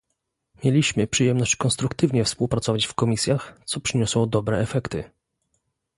Mieliśmy 0.63 1.07
przyjemność 1.07 1.55
konstruktywnie 1.55 2.23
współpracować 2.23 2.85
w 2.85 2.93
komisjach, 2.93 3.59
co 3.65 3.79
przyniosło 3.79 4.27
dobre 4.27 4.57
efekty 4.57 5.03